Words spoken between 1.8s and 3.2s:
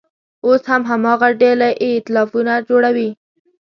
اییتلافونه جوړوي.